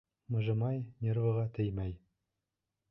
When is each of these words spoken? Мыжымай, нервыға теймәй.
Мыжымай, 0.35 0.79
нервыға 1.05 1.47
теймәй. 1.59 1.97